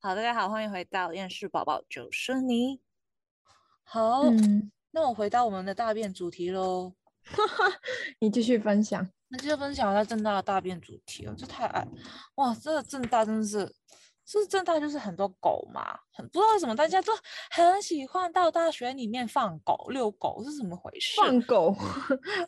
[0.00, 2.80] 好，大家好，欢迎回到厌世宝宝就是你。
[3.82, 6.94] 好，嗯，那我回到我们的大便主题喽。
[8.20, 9.10] 你继续分享。
[9.26, 11.84] 那继续分享一下正大的大便主题哦，这太爱
[12.36, 12.54] 哇！
[12.54, 13.74] 这个正大真的是，
[14.24, 17.12] 是正大就是很多狗嘛，很不知道为什么大家都
[17.50, 21.20] 很喜欢到大学里面放狗、遛狗是怎么回事？
[21.20, 21.74] 放狗，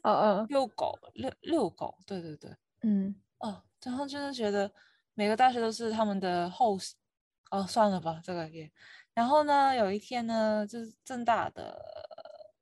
[0.04, 2.48] 呃 呃，遛狗、遛遛狗，对对对，
[2.82, 4.70] 嗯，哦，然后就是觉得
[5.14, 6.78] 每个大学都是他们的后，
[7.50, 8.70] 哦，算了吧，这个也。
[9.12, 11.76] 然后呢，有一天呢，就是正大的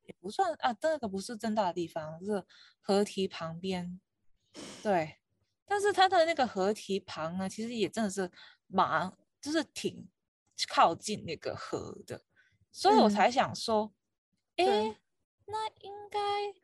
[0.04, 2.44] 也不算啊，这个不是正大的地方，是
[2.80, 4.00] 河堤旁边。
[4.82, 5.18] 对，
[5.66, 8.30] 但是它的那个河堤旁呢，其实也真的是
[8.66, 10.08] 蛮，就是挺
[10.68, 12.22] 靠近那个河的，
[12.72, 13.92] 所以我嗯才想说，
[14.56, 14.96] 对诶，
[15.46, 16.18] 那应该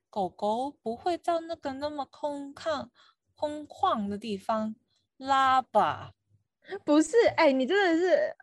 [0.09, 2.88] 狗狗不会到那个那么空旷、
[3.34, 4.74] 空旷的地方
[5.18, 6.15] 拉吧？
[6.84, 8.34] 不是，哎、你真的是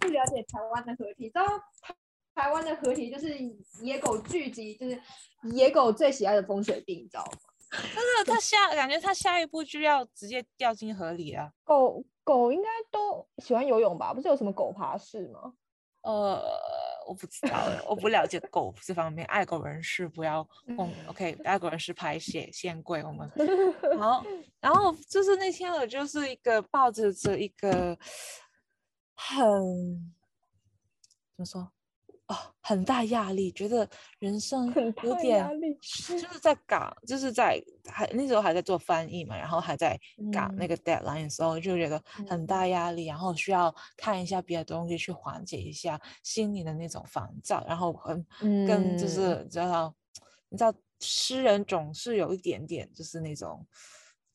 [0.00, 1.44] 不了解台湾的合体，知道
[1.80, 1.94] 台
[2.34, 3.36] 台湾的合体就是
[3.82, 5.00] 野狗聚集，就是
[5.52, 7.32] 野狗最喜爱的风水地，你知道吗？
[7.72, 11.52] 但是它下感觉它下一步就要直接掉进河里了。
[11.62, 14.12] 狗狗应该都喜欢游泳吧？
[14.12, 15.52] 不是有什么狗爬式吗？
[16.02, 16.42] 呃，
[17.10, 20.88] 我不知道欸，我不了解狗这方面，爱狗人士不要碰。
[21.08, 23.28] OK，爱狗人士排写限贵我们。
[23.98, 24.24] 好，
[24.60, 27.98] 然后就是那天我就是一个抱着这一个
[29.16, 29.42] 很
[31.34, 31.72] 怎么说
[32.30, 33.88] 哦，很大压力，觉得
[34.20, 35.44] 人生有点
[36.20, 39.98] 就是在赶，就是在还那时候还在做翻译嘛，然后还在
[40.30, 40.68] 赶那嗯。
[40.68, 48.24] 个 deadline 的时候，就觉得很大压力，然后需要看一下别的东西去缓解一下心里的那种烦躁，然后很
[48.62, 49.08] 跟就嗯。
[49.08, 49.92] 是知道，
[50.50, 53.66] 你知道诗人总是有一点点就是那种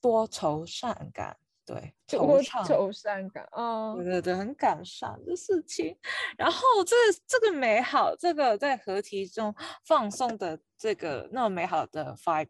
[0.02, 2.66] 多愁善感，对，惆多怅。
[2.68, 5.98] 愁善感嗯，对对对，很感伤的事情。
[6.38, 12.50] 然后这这个美好，这个在合体中放送的这个那么美好的 vibe，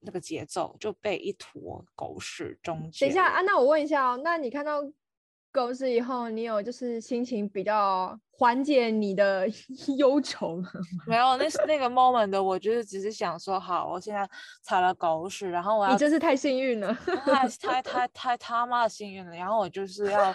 [0.00, 4.80] 那个节奏就被一坨狗屎终等一下啊，那我问一下哦，那你看到
[5.56, 9.48] 狗屎以后，你有就是心情比较缓解你的
[9.96, 10.68] 忧愁吗？
[11.08, 14.28] 没有，那是那个 moment 的我，就是只是想说，好，我现在
[14.62, 16.92] 踩了狗屎，然后我要你真是太幸运了。
[17.24, 20.34] 太 太太太他妈的幸运了，然后我就是要。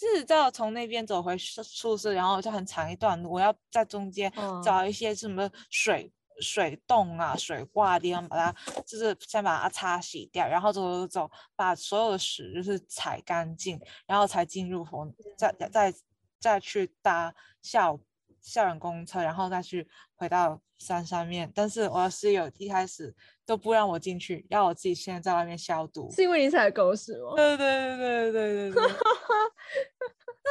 [0.00, 6.08] 就是要从那边走回宿宿舍，然后就很长一段路，我要在中间嗯找一些什么水
[6.40, 15.94] 水洞啊、水挂的地方，把它就是先把它擦洗掉，然后走走走，把所有的屎就是踩干净，然后才进入房，再再
[16.40, 17.98] 再去搭校
[18.40, 21.50] 校园公车，然后再去回到山上面。
[21.54, 26.10] 但是我的室友一开始都不让我进去，要我自己先在外面消毒。
[26.12, 27.34] 是因为你踩狗屎吗？
[27.36, 28.92] 对对对对对对对。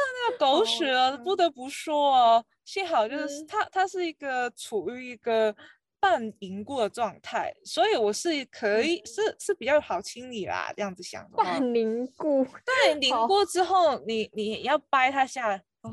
[0.00, 5.54] 那个狗屎啊，不得不说哦，幸好就是嗯它，它是一个处于一个
[6.00, 10.72] 半凝固的状态，所以我是可以是是比较好清理啦。
[10.76, 15.90] 这样子想的话，半凝固对，凝固之后，你你要掰它下来，哦，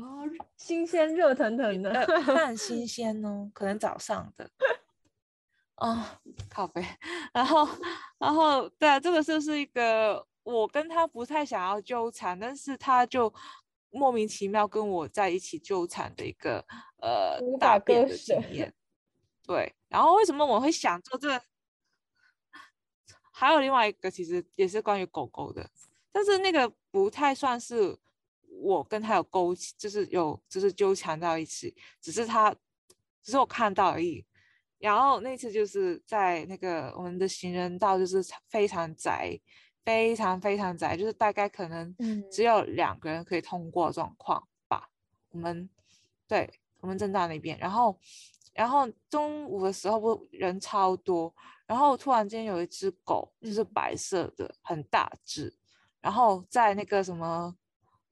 [0.56, 1.90] 新鲜热腾腾的。
[1.90, 4.50] 呃， 半新鲜哦，可能早上的。
[5.76, 6.02] 哦、
[6.48, 6.82] 靠背，
[7.34, 7.68] 然后，
[8.18, 13.30] 然后，对啊，这个就是一个我跟他不太想要纠缠，但是他就
[13.90, 16.64] 莫名其妙跟我在一起纠缠的一个
[17.02, 18.72] 呃大便的经舍验。
[19.46, 21.42] 对，然后为什么我会想做这个？
[23.32, 25.70] 还有另外一个，其实也是关于狗狗的，
[26.10, 27.96] 但是那个不太算是
[28.62, 32.50] 我跟他有勾起，就是有就是纠缠到一起，只是他
[33.22, 34.24] 只是我看到而已。
[34.78, 39.38] 然后那次就是在那个我们的行人道，就是非常窄，
[39.84, 44.90] 非常非常窄，就是大概可能嗯只有两个人可以通过的状况吧。
[45.30, 45.68] 我们
[46.26, 47.98] 对我们正大那边，然后
[48.56, 51.32] 然后中午的时候不人超多，
[51.66, 55.54] 然后突然间有一只狗，就是嗯白色的，很大只，
[56.00, 57.54] 然后在那个什么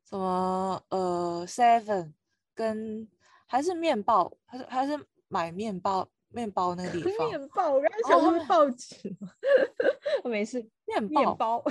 [0.08, 2.12] 什么呃 Seven
[2.54, 3.08] 跟
[3.46, 9.16] 还是面包，还是还是买面包面包那个地方，面包，我刚想说报纸
[10.28, 11.64] 没事，面面包包。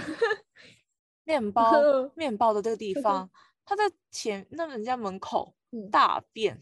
[1.25, 1.71] 面 包
[2.15, 3.29] 面包的这个地方，
[3.63, 6.61] 它在前那人家门口嗯大便，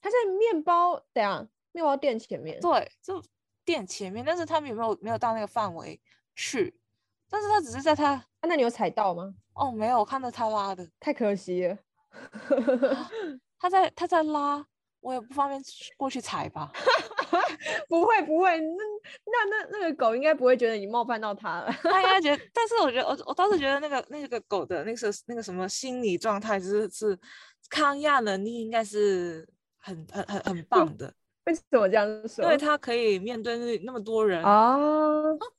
[0.00, 2.60] 它在面包，等一下面包店前面。
[2.60, 3.22] 对，就
[3.64, 6.00] 店前面，但是他们有没有没有到那个范围
[6.34, 6.74] 去？
[7.28, 9.34] 但是他只是在他啊那你有踩到吗？
[9.54, 11.78] 哦没有，我看到他拉的，太可惜了。
[13.58, 14.66] 他在他在拉，
[15.00, 15.62] 我也不方便
[15.96, 16.72] 过去踩吧。
[17.88, 18.84] 不会不会，那
[19.26, 21.72] 那那那个狗应该不会觉得你冒犯到它了。
[21.82, 27.18] 它应该觉得，但是我觉得我我倒是觉得那个那个狗的那个那个什么心理状态，就是是
[27.68, 29.46] 抗压能力应该是
[29.80, 31.12] 很很很很棒的。
[31.46, 32.44] 为什么这样说？
[32.44, 34.76] 因为他可以面对那那么多人啊，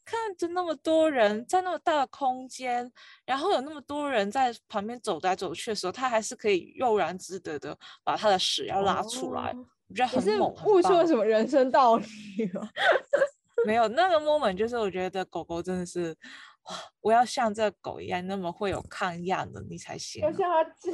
[0.06, 2.90] 看着那么多人在那么大的空间，
[3.26, 9.54] 然后有那么多人在旁边走来走去的时候，他还是可以悠然自得的把他的屎要拉出来。
[9.90, 12.06] 我觉得很猛，悟出了什么人生道理
[12.54, 12.70] 吗？
[13.66, 16.16] 没有，那个 moment 就是我觉得狗狗真的是，
[16.64, 20.22] 哇，我要像这狗一样那么会有抗压能力才行。
[20.22, 20.92] 要向他致，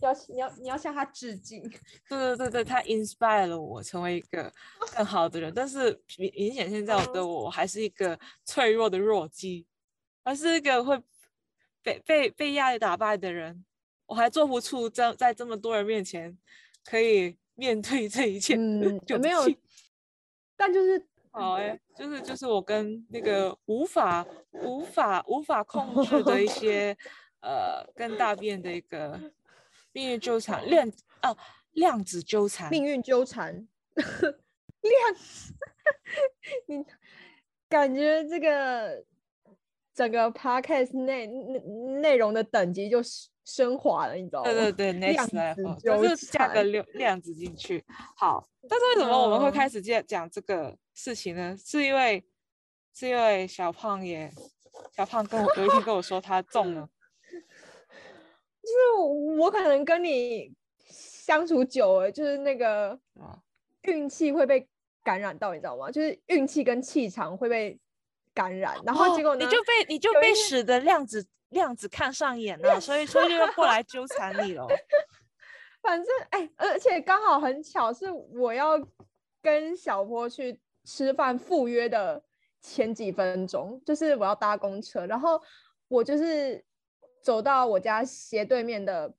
[0.00, 1.62] 要你要你要向他致敬。
[2.08, 4.52] 对对对对，他 inspire 了我成为一个
[4.94, 5.52] 更好的人。
[5.54, 9.66] 但是明明显现在我的我还是一个脆弱的弱鸡，
[10.24, 11.00] 还是一个会
[11.82, 13.64] 被被被压力打败的人。
[14.06, 16.36] 我还做不出在在这么多人面前
[16.84, 17.36] 可以。
[17.58, 19.40] 面对这一切，嗯，有没有？
[20.56, 26.96] 但就是好哎，就是就是我跟那个无法无法无法控制的一 些
[27.40, 29.18] 呃，跟大便的一个
[29.92, 30.88] 命运纠缠，量
[31.22, 31.36] 哦，
[31.72, 35.54] 量子纠缠，命运纠缠，量子，
[36.66, 36.84] 你
[37.68, 39.04] 感觉这个
[39.94, 41.58] 整个 podcast 内内
[42.00, 43.28] 内容的等级就是。
[43.48, 44.52] 升华了，你知道吗？
[44.52, 47.82] 对对对，next level，就是加个量量子进去。
[48.14, 51.56] 好，但是为什么我们会开始讲讲这个事情呢？
[51.56, 52.24] 是因为
[52.92, 54.28] 是因为小胖也
[54.96, 56.90] 小胖跟我有一天跟我说他中了，
[57.30, 60.52] 就是我可能跟你
[60.90, 62.98] 相处久了，就是那个
[63.82, 64.68] 运气会被
[65.04, 65.88] 感染到，你知道吗？
[65.88, 67.78] 就是运气跟气场会被
[68.34, 71.24] 感染，然后结果你就被你就被使得量子。
[71.50, 74.66] 量子看上眼了，所以所以就要过来纠缠你了。
[75.80, 78.78] 反正哎，而且刚好很巧，是我要
[79.40, 82.24] 跟小波去吃饭赴约的
[82.62, 85.38] 前几分钟，就是我要搭公车，然后
[85.88, 86.64] 我就是
[87.22, 89.14] 走到我家斜对面的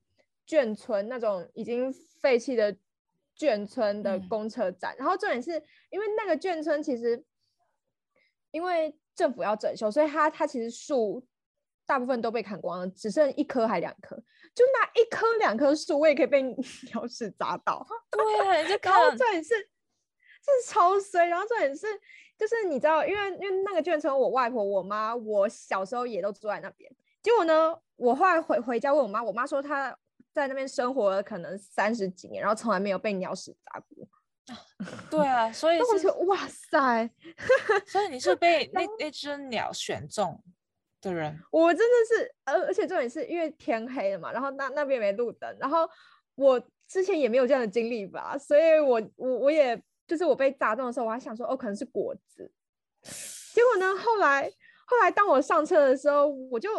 [0.48, 2.75] 眷村那种已经废弃的
[3.38, 5.51] 眷村的公车站，然后重点是
[5.92, 7.24] 因为那个眷村其实
[8.50, 11.24] 因为政府要整修，所以它它其实树。
[11.86, 14.16] 大部分都被砍光了，只剩一棵还两棵，
[14.54, 16.39] 就那一棵两棵树，我也可以被
[16.94, 17.83] 鸟屎砸到。
[18.12, 19.66] 对，就 然后重点是，这
[20.41, 21.25] 是超衰。
[21.27, 21.88] 然后重点是，
[22.38, 26.91] 就是你知道，因为因为那个眷村，我外婆、我妈，我小时候也都住在那边。
[27.21, 29.95] 结果呢，我后来回回家问我妈，我妈说她
[30.33, 34.07] 在那边生活了可能三十几年，然后从来没有被鸟屎砸过。
[35.09, 37.09] 对啊，所以 是哇塞，
[37.88, 40.42] 所以你是被那那只鸟选中。
[41.01, 45.89] 的人，我真的是，而而且重点是因为天黑了嘛，然后那那边没路灯，然后
[46.35, 52.51] 我之前也没有这样的经历吧，所以我我我也就是我被砸中的时候，我还想说哦可能是果子，
[53.53, 54.51] 结果呢后来
[54.85, 56.69] 后来当我上车的时候，我就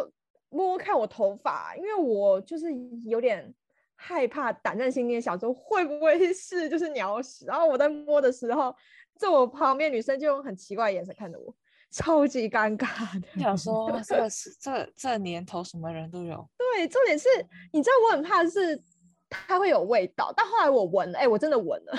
[0.49, 2.67] 摸摸看我头发，因为我就是
[3.05, 3.51] 有点
[3.95, 8.75] 害怕，胆战心惊，想说会不会是就是鸟屎，然后我在摸的时候，
[9.17, 11.55] 坐我旁边女生就用很奇怪的眼神看着我。
[11.93, 12.87] 超级尴尬
[13.19, 16.49] 的，想说这是这这年头什么人都有。
[16.57, 17.27] 对，重点是，
[17.73, 18.81] 你知道我很怕是
[19.29, 21.93] 它会有味道，但后来我闻了，哎，我真的闻了，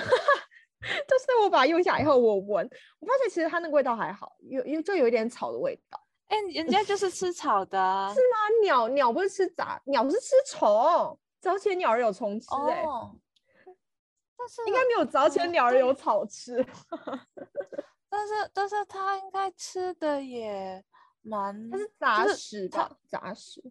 [1.07, 2.69] 就是我把它用下以后，我闻，
[2.99, 5.99] 我发现其实它那个味道还好，有有就有一点草的味道。
[6.27, 7.77] 哎，人家就是吃草的，
[8.13, 8.37] 是吗？
[8.63, 12.83] 鸟鸟不是吃杂，鸟是吃虫，早前鸟儿有虫吃，哎，
[14.37, 16.65] 但是应该没有早前鸟儿有草吃。
[18.09, 20.83] 但是，但是它应该吃的也
[21.21, 23.61] 蛮，它是杂食的杂食。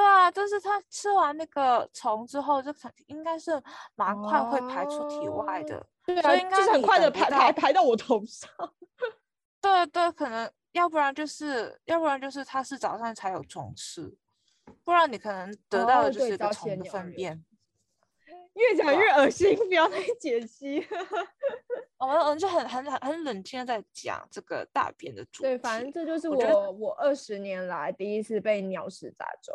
[0.00, 2.72] 对啊，就是它吃完那个虫之后，就
[3.06, 3.62] 应该是
[3.96, 5.86] 蛮快会排出体外的。
[6.06, 8.50] 对啊，就是很快的排排排到我头上。
[9.60, 14.16] 对对，可能要不然就是，要不然就是它是早上才有虫吃，
[14.82, 17.44] 不然你可能得到的就是一个虫的粪便。
[18.54, 20.82] 越讲越恶心，不要再解析。
[21.98, 25.48] 我们我们就很很很冷静的在讲这个大便的主题。
[25.48, 29.54] 对，反正这就是我我二十年来第一次被鸟屎砸中。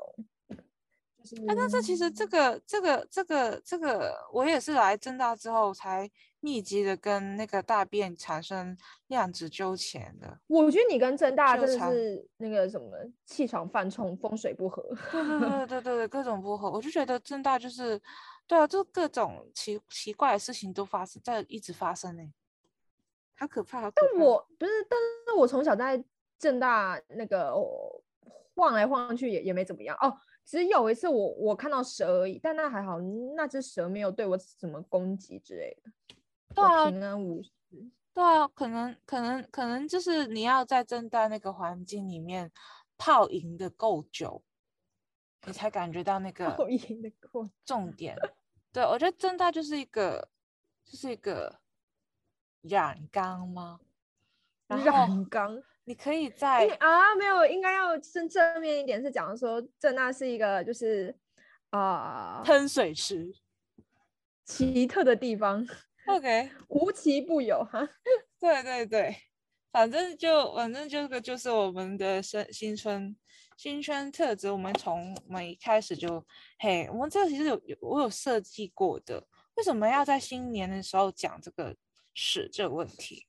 [1.47, 8.77] 哎，那这其实这个这个这个这个，我也是来正大之后才密集的跟那个大便产生
[9.07, 10.39] 量子纠缠的。
[10.47, 12.91] 我觉得你跟正大真的是那个什么
[13.25, 14.83] 气场犯冲，风水不合。
[15.11, 16.69] 对对对 对对对，各种不合。
[16.69, 18.01] 我就觉得正大就是。
[18.47, 22.21] 对啊，就各种奇奇怪的事情都发生在一直发生呢，
[23.35, 23.89] 好可怕！
[23.89, 26.05] 但我不是，但是我从小在
[26.37, 27.55] 正大那个
[28.53, 32.99] 晃来晃去也也没怎么样哦，只有一次我我看到蛇而已，但那还好，
[33.35, 35.91] 那只蛇没有对我怎么攻击之类的，
[36.53, 37.49] 对啊，平安无事。
[38.13, 42.49] 对啊，可能可能可能就是你要在正大那个环境里面
[42.95, 44.41] 泡赢的够久，
[45.47, 48.15] 你才感觉到那个泡赢的够重点。
[48.71, 50.29] 对我觉得正大就是一个
[50.85, 51.59] 就是一个
[52.61, 53.79] 染缸吗？
[54.67, 55.63] 然后染缸。
[55.87, 61.15] 你可以在啊，没有，应该要正正面一点，是讲说正那是一个就是
[61.69, 63.31] 啊喷水池
[64.43, 65.65] 奇特的地方。
[66.07, 67.87] OK， 无奇不有哈。
[68.39, 69.15] 对对对，
[69.71, 73.15] 反正就反正这个就是我们的新新春
[73.55, 74.49] 新春特质。
[74.51, 76.25] 我们从我们一开始就
[76.59, 79.23] 嘿，我们这个其实有有我有设计过的，
[79.55, 81.75] 为什么要在新年的时候讲这个
[82.15, 83.27] 屎这个问题？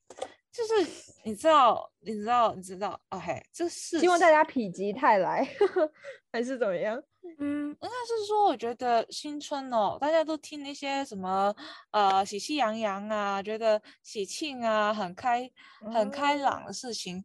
[0.56, 0.90] 就是
[1.22, 5.46] 你知道，你知道，你知道，OK，这是希望大家否极泰来，
[6.32, 7.02] 还是怎么样？
[7.38, 11.54] 嗯，应该是说，我觉得新春哦，大家都听那些什么
[11.90, 15.50] 呃喜气洋洋啊，觉得喜庆啊，很开
[15.92, 17.22] 很开朗的事情，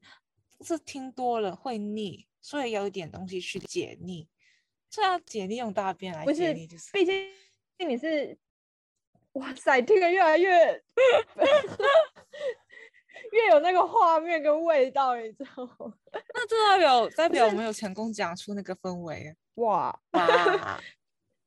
[0.62, 4.28] 是听多了会腻，所以有一点东西去解腻。
[4.90, 7.16] 这要解腻用大便来解腻，就是毕竟
[7.88, 8.38] 你是，
[9.34, 10.84] 哇塞，听得越来越。
[13.32, 15.94] 越有那个画面跟味道，你知道吗？
[16.34, 19.98] 那这代表代表我们有成功讲出那个氛围哇！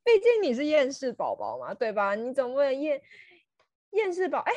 [0.05, 2.15] 毕竟你是厌世宝宝嘛，对吧？
[2.15, 3.01] 你总不能厌
[3.91, 4.53] 厌世宝哎。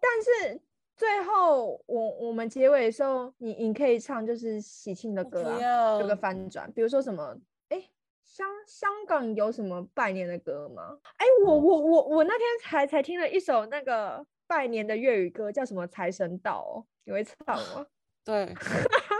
[0.00, 0.60] 但是
[0.96, 7.36] 最后我我们结尾的时候，你你可以唱就是喜庆的歌啊，有个翻转，比如说什么
[7.68, 7.90] 哎
[8.24, 10.98] 香香港有什么拜年的歌吗？
[11.16, 14.26] 哎，我我我我那天才才听了一首那个。
[14.50, 15.86] 拜年的粤语歌叫什么？
[15.86, 17.86] 财神到哦，你会唱吗？
[18.24, 18.52] 对，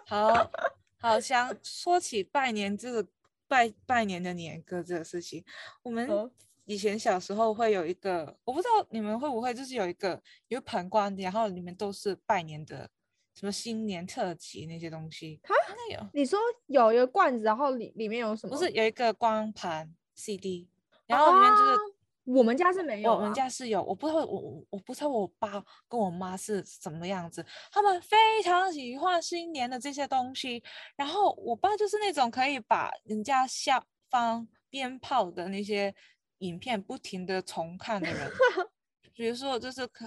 [0.09, 0.51] 好
[0.99, 3.07] 好想说起拜年这个
[3.47, 5.45] 拜拜年的年歌这个事情，
[5.85, 6.29] 我们
[6.65, 12.91] 以前小时候会有一个，我不知道你们会不会，就是有一个有一盘光碟，然后里面都是拜年的
[13.33, 15.41] 什么新年特辑那些东西。
[15.45, 15.55] 啊，
[15.93, 16.11] 有？
[16.13, 18.57] 你说有一个罐子，然后里里面有什么？
[18.57, 20.69] 不是有一个光盘 CD，
[21.07, 21.90] 然后里面就是。
[22.35, 30.63] 我们家是没有，我们家是有，我不知道我我我不知道我爸跟我妈是什么样子，他们非常喜欢新年的这些东西。
[30.97, 35.95] 然后我爸就是那种可以把人家下方鞭炮的那些
[36.39, 38.31] 影片不停的重看的人，
[39.15, 40.07] 比如说就是可，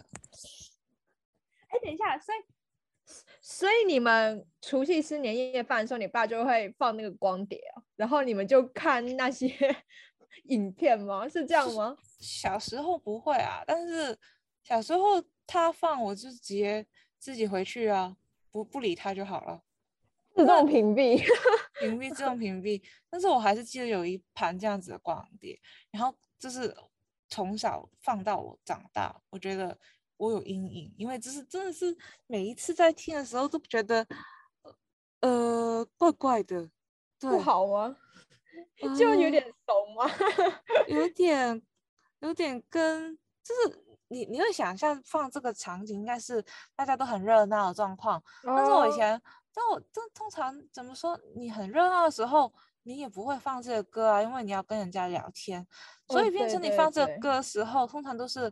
[1.68, 2.38] 哎，等一下，所以
[3.42, 9.48] 所以你们除夕吃年夜饭的时候，你爸就会放那个光碟啊，然后你们就看那些
[10.54, 11.28] 影片吗？
[11.28, 11.98] 是这样吗？
[12.20, 14.18] 小时候不会啊，但是
[14.64, 16.86] 小时候他放我就直接
[17.20, 18.16] 自己回去啊，
[18.52, 19.62] 不不理他就好了，
[20.36, 21.22] 自动屏蔽，
[21.82, 22.82] 屏蔽自动屏蔽。
[23.10, 25.60] 但是我还是记得有一盘这样子的光碟，
[25.92, 26.76] 然后就是
[27.30, 29.78] 从小放到我长大，我觉得
[30.18, 31.96] 我有阴影，因为就是真的是
[32.28, 34.06] 每一次在听的时候都觉得
[35.22, 36.70] 呃怪怪的，
[37.20, 37.98] 不好吗？
[38.98, 40.10] 就有点怂吗？
[40.88, 41.62] 有点。
[42.20, 46.42] 有点跟就是你你会想象放这个场景应该是
[46.74, 49.22] 大家都很热闹的状况，但是我以前，
[49.54, 51.20] 但我这通常怎么说？
[51.36, 55.68] 你很热闹的时候，你也不会放这个歌啊，因为你要跟人家聊天，
[56.08, 58.50] 所以变成你放这个歌的时候，通常都是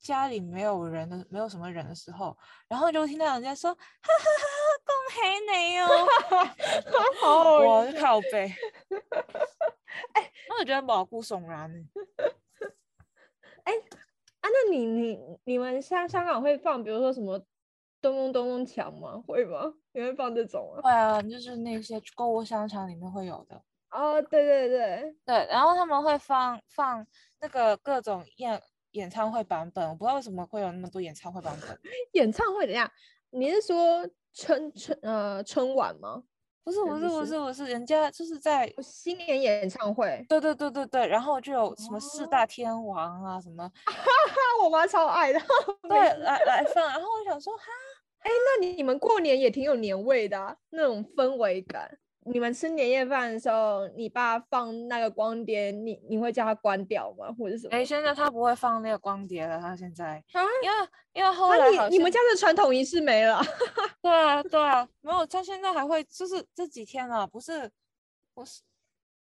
[0.00, 4.42] 家里没有人的，没有什么人的时候，然后就听到人家说，哈哈哈，
[4.84, 5.20] 恭喜
[5.50, 5.78] 你
[7.22, 8.52] 哦，我靠背，
[10.12, 11.84] 哎， 那我觉得毛骨悚然呢。
[13.64, 13.72] 哎，
[14.40, 17.38] 啊，那你你你们香香港会放，比如说什么
[18.00, 19.22] 咚咚咚咚锵吗？
[19.26, 19.72] 会吗？
[19.92, 20.80] 你会放这种啊？
[20.82, 23.60] 会啊，就是那些购物商场里面会有的。
[23.90, 27.06] 哦，对对对对，然后他们会放放
[27.40, 28.60] 那个各种演
[28.92, 31.78] 演唱会版本，我不知道为什么会有那么多演唱会版本。
[32.12, 32.90] 演唱会怎样？
[33.30, 36.22] 你是说春春呃春晚吗？
[36.62, 45.40] 不是不是不是不是，人家就是在新年演唱会，对对对对对，然后就有什么四大天王啊什么，哈哈，我妈超爱的，
[45.88, 47.64] 对，来来放，然后我想说哈，
[48.18, 51.98] 哎，那你们过年也挺有年味的，啊那种氛围感。
[52.26, 57.70] 你们吃年夜饭的时候，你爸放那个光碟，你你会叫他关掉吗，或者什么？
[57.70, 60.76] 哎，现在他不会放那个光碟了，他现在，啊因为
[61.14, 63.40] 因为后来你你们家的传统仪式没了。
[64.02, 67.70] 对啊对啊，没有，他现在还会，就是这几天啊，不是，
[68.34, 68.60] 不是。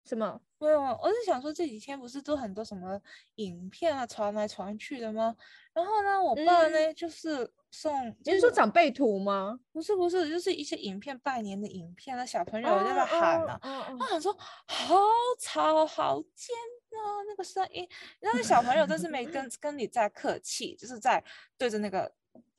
[0.05, 0.41] 什么？
[0.59, 3.01] 没有，我是想说这几天不是都很多什么
[3.37, 5.35] 影片啊传来传去的吗？
[5.75, 9.59] 然后呢，我爸呢就是送，你是说长辈图吗？
[9.73, 13.61] 不是不是，就是一些影片拜年的影片那，小朋友在那喊啊，
[13.99, 14.97] 他想说好
[15.41, 16.57] 吵好尖
[16.91, 17.89] 啊，那个声音，
[18.21, 21.23] 那个小朋友真是没跟 跟你在客气，就是在
[21.57, 22.13] 对着那个。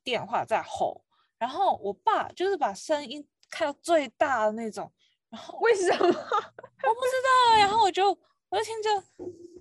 [0.03, 1.03] 电话在吼，
[1.37, 4.89] 然后我爸就是把声音开到最大的那种，
[5.27, 5.97] 然后为什么？
[5.99, 9.03] 我不知道，然后我就我就听着，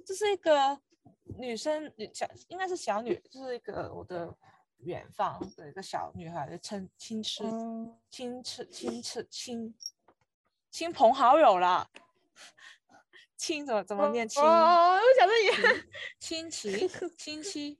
[0.06, 0.80] 这是一个
[1.40, 4.32] 女生女小，应该是小女，就是一个我的
[4.78, 9.74] 远方的一个小女孩的亲亲吃嗯亲吃亲吃亲
[10.70, 11.88] 亲朋好友啦，
[13.36, 14.42] 亲怎么怎么念亲？
[14.42, 15.84] 哦，我想说也
[16.18, 17.78] 亲戚亲戚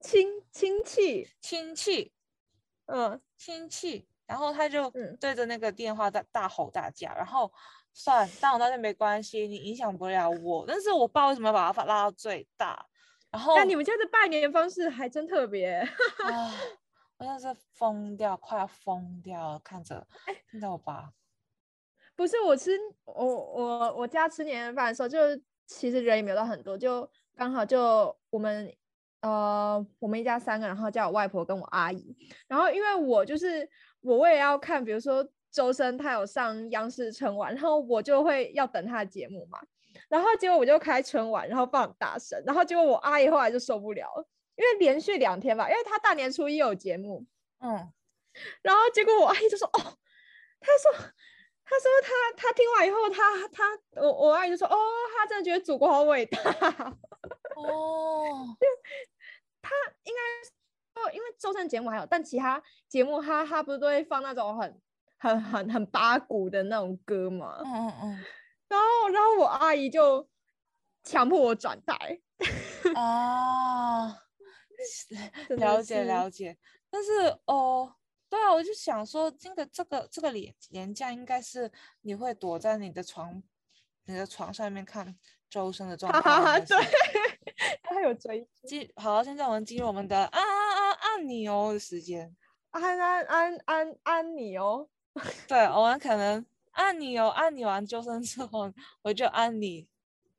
[0.00, 2.12] 亲亲戚，亲戚
[2.86, 7.50] 嗯，亲戚，然后他就嗯对着那个电话大大吼大叫，然后
[7.94, 12.86] 算大吼大叫没关系，你影响不了我，但是我爸为什么要把他拉到最大？
[13.34, 15.74] 然后那你们家的拜年方式还真特别。
[16.24, 16.54] 啊，
[17.18, 20.06] 我真的是疯掉，快要疯掉了，看着
[20.48, 21.10] 看着我爸，
[22.14, 22.70] 不是我吃
[23.04, 28.72] 我我我家吃年夜饭的时候，就是其实人也没有到很多，就刚好就我们
[29.20, 33.68] 呃我们一家三个，然后叫我外婆跟我阿姨，然后因为我就是
[34.00, 39.60] 我为了要看，比如说周深他有上央视春晚，然后我就会要等他的节目嘛，
[40.08, 47.24] 然后结果我就开春晚，然后放很大声，然后结果我阿姨后来就受不了了，因为连续两天吧，因为她大年初一有节目，
[47.60, 47.92] 嗯，
[48.62, 49.80] 然后结果我阿姨就说：“哦，
[50.60, 50.92] 她说，
[51.64, 53.62] 她说她她听完以后，她她
[54.02, 54.76] 我我阿姨就说：哦，
[55.16, 56.38] 她真的觉得祖国好伟大。
[57.56, 58.56] 哦，
[60.04, 64.80] 应该哦，因为周深节目还有，但其他节目他他不是都会放那种很
[65.18, 67.60] 很很很八股的那种歌嘛？
[67.64, 68.24] 嗯嗯嗯。
[68.74, 70.28] 然后然后我阿姨就
[71.04, 72.20] 强迫我转台，
[72.94, 74.08] 啊，
[75.56, 76.56] 了解了解，
[76.90, 77.94] 但是哦，
[78.28, 83.42] 对啊，我就想说，这个这个这个廉廉价应该是你会躲在你的床，
[84.06, 85.16] 你的床上面看
[85.48, 92.34] 周深的状哈态，哈哈，应该对是， 他有追进好，现在我们进入我们的啊啊啊按钮的时间，
[92.70, 94.88] 安安安安安你哦，
[95.46, 99.88] 对，我们可能按你哦，按你完救生之后，我就按你。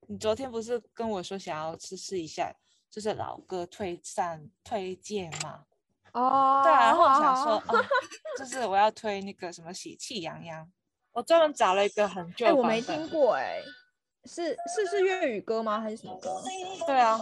[0.07, 2.53] 你昨天不是跟我说想要试试一下，
[2.91, 5.65] 就是老歌推荐推荐嘛？
[6.13, 7.61] 哦，对啊，然后我想说，
[8.37, 10.71] 就是我要推那个什么喜气洋洋，
[11.11, 13.59] 我专门找了一个很旧哎、的我没听过哎、
[14.25, 15.79] 是是是粤语歌吗？
[15.81, 16.41] 还是什么歌？
[16.85, 17.19] 对啊，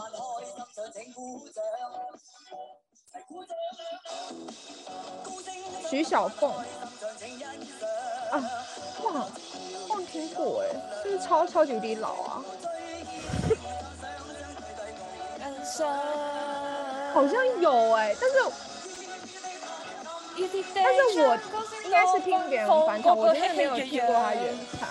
[5.89, 6.51] 徐小凤
[8.31, 8.43] 啊，
[9.03, 9.29] 忘
[9.89, 10.67] 忘听过哎、
[11.03, 12.43] 是不是超超级无敌老啊？
[17.13, 18.35] 好像有哎、但是
[20.73, 20.89] 但是
[21.21, 21.37] 我
[21.85, 24.89] 应该是听别人翻唱，我真的没有听过他原唱。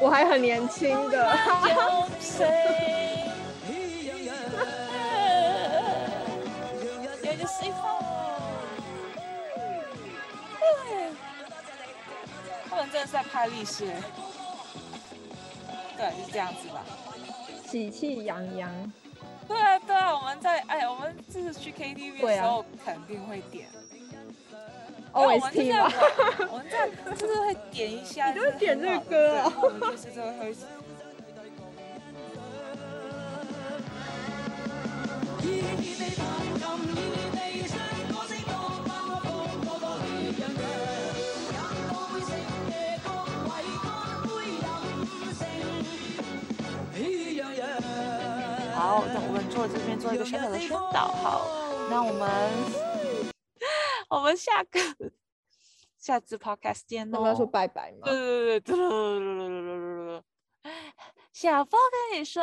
[0.00, 1.26] 我还很年轻的，
[15.96, 16.84] 对，是这样子吧？
[17.66, 18.70] 喜气洋洋。
[19.46, 23.66] 对啊，对啊，我们在哎，我们这次去 KTV 的时候肯定会点。
[25.14, 25.84] 因为我们就 OST 在吗？
[26.38, 30.12] 玩，我们在就是会点一下， 你都会就是点这个歌哦对然后我们就是
[49.06, 51.46] 等我们坐这边做一个小小的宣导好
[51.90, 52.28] 那我们
[54.10, 54.78] 我们下个
[55.98, 58.06] 下次 podcast 见那我要说拜拜吗？
[61.32, 61.78] 小峰
[62.10, 62.42] 跟你说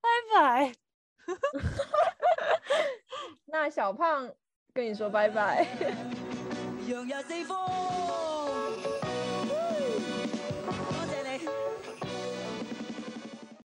[0.00, 0.72] 拜拜。
[3.46, 4.32] 那小胖
[4.72, 5.66] 跟你说拜拜。